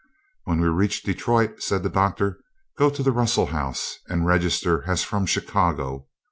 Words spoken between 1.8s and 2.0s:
the